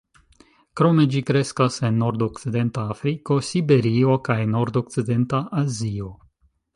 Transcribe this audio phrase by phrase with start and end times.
[0.79, 6.09] Krome ĝi kreskas en nordokcidenta Afriko, Siberio kaj nordokcidenta Azio.